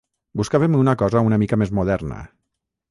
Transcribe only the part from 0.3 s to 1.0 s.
Buscàvem una